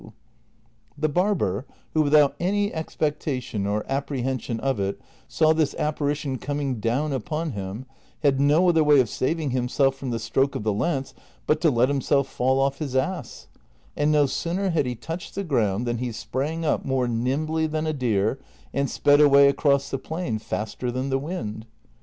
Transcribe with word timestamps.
CHAPTER 0.01 0.13
XXL 0.13 1.01
149 1.03 1.03
The 1.03 1.13
barber, 1.13 1.65
who 1.93 2.01
without 2.01 2.35
any 2.39 2.73
expectation 2.73 3.67
or 3.67 3.85
apprehension 3.87 4.59
of 4.59 4.79
it 4.79 4.99
saw 5.27 5.53
this 5.53 5.75
apparition 5.75 6.39
coming 6.39 6.79
down 6.79 7.13
upon 7.13 7.51
him, 7.51 7.85
had 8.23 8.41
no 8.41 8.67
other 8.67 8.83
way 8.83 8.99
of 8.99 9.09
saving 9.09 9.51
himself 9.51 9.93
from 9.95 10.09
the 10.09 10.17
stroke 10.17 10.55
of 10.55 10.63
the 10.63 10.73
Lance 10.73 11.13
but 11.45 11.61
to 11.61 11.69
let 11.69 11.87
himself 11.87 12.27
fall 12.27 12.59
off 12.59 12.79
his 12.79 12.95
ass; 12.95 13.47
and 13.95 14.11
no 14.11 14.25
sooner 14.25 14.71
had 14.71 14.87
he 14.87 14.95
touched 14.95 15.35
the 15.35 15.43
ground 15.43 15.85
than 15.85 15.99
he 15.99 16.11
sprang 16.11 16.65
up 16.65 16.83
more 16.83 17.07
nimbly 17.07 17.67
than 17.67 17.85
a 17.85 17.93
deer 17.93 18.39
and 18.73 18.89
sped 18.89 19.21
away 19.21 19.47
across 19.47 19.91
the 19.91 19.99
plain 19.99 20.39
faster 20.39 20.89
than 20.91 21.11
the 21.11 21.19
wind. 21.19 21.67